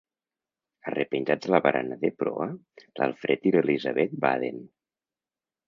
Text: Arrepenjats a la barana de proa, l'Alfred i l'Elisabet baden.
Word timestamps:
Arrepenjats 0.91 1.49
a 1.49 1.51
la 1.55 1.59
barana 1.65 1.99
de 2.05 2.11
proa, 2.23 2.49
l'Alfred 3.01 3.47
i 3.51 3.55
l'Elisabet 3.59 4.19
baden. 4.27 4.61